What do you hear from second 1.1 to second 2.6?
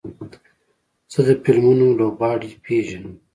زه د فلمونو لوبغاړي